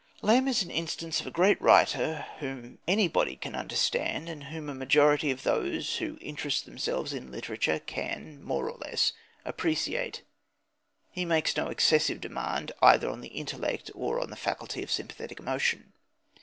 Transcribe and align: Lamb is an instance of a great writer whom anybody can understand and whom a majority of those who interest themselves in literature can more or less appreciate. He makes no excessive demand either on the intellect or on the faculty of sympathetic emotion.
Lamb 0.23 0.47
is 0.47 0.63
an 0.63 0.71
instance 0.71 1.21
of 1.21 1.27
a 1.27 1.29
great 1.29 1.61
writer 1.61 2.25
whom 2.39 2.79
anybody 2.87 3.35
can 3.35 3.53
understand 3.53 4.29
and 4.29 4.45
whom 4.45 4.67
a 4.67 4.73
majority 4.73 5.29
of 5.29 5.43
those 5.43 5.97
who 5.97 6.17
interest 6.21 6.65
themselves 6.65 7.13
in 7.13 7.31
literature 7.31 7.77
can 7.77 8.41
more 8.41 8.67
or 8.67 8.79
less 8.79 9.13
appreciate. 9.45 10.23
He 11.11 11.23
makes 11.23 11.55
no 11.55 11.67
excessive 11.67 12.19
demand 12.19 12.71
either 12.81 13.07
on 13.11 13.21
the 13.21 13.27
intellect 13.27 13.91
or 13.93 14.19
on 14.19 14.31
the 14.31 14.35
faculty 14.35 14.81
of 14.81 14.89
sympathetic 14.89 15.39
emotion. 15.39 15.93